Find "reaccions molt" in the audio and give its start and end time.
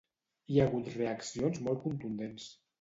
0.95-1.87